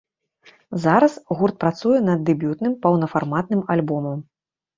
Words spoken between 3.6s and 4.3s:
альбомам.